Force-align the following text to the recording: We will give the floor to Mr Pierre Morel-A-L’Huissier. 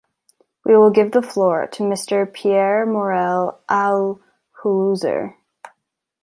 We 0.65 0.75
will 0.75 0.89
give 0.89 1.11
the 1.11 1.21
floor 1.21 1.67
to 1.67 1.83
Mr 1.83 2.25
Pierre 2.33 2.87
Morel-A-L’Huissier. 2.87 5.35